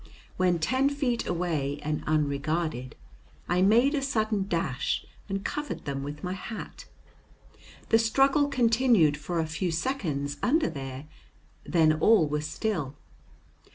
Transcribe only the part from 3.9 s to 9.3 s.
a sudden dash and covered them with my hat. The struggle continued